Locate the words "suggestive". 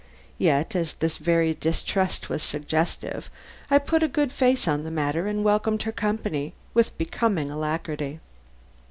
2.41-3.29